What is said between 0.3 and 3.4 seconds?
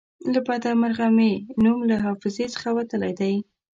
له بده مرغه مې نوم له حافظې څخه وتلی دی.